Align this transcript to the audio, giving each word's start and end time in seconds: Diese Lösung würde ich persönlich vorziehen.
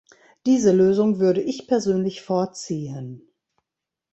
Diese 0.47 0.71
Lösung 0.71 1.19
würde 1.19 1.43
ich 1.43 1.67
persönlich 1.67 2.23
vorziehen. 2.23 3.29